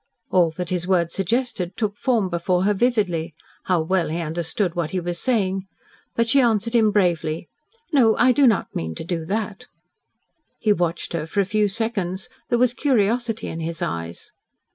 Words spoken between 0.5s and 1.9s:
that his words suggested